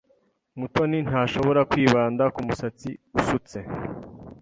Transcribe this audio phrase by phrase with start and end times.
[0.59, 3.57] Mutoni ntashobora kwibanda ku musatsi usutse.